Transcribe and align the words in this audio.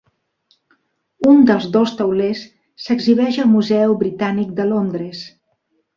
Un 1.31 1.43
dels 1.49 1.67
dos 1.75 1.93
taulers 1.99 2.41
s'exhibeix 2.85 3.39
al 3.45 3.53
Museu 3.55 3.97
Britànic 4.03 4.57
de 4.61 4.71
Londres. 4.75 5.23